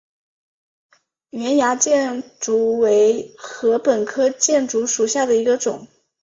[1.29, 5.87] 圆芽箭竹为禾本科箭竹属下的一个种。